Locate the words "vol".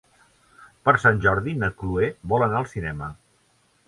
2.31-2.47